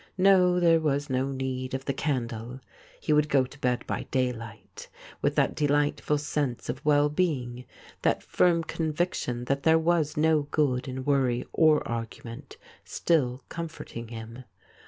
[0.17, 2.59] No, there was no need of the candle;
[2.99, 4.89] he would go to bed by daylight,
[5.21, 7.65] with that delightful sense of well being,
[8.01, 14.43] that firm conviction that there was no good in worry or argument, still comforting him.